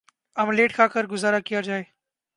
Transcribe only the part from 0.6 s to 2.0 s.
کھا کر گزارہ کیا جائے